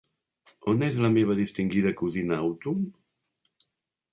On 0.71 0.85
és 0.87 0.95
la 1.05 1.11
meva 1.17 1.35
distingida 1.41 1.91
cosina 2.01 2.41
Autumn? 2.47 2.89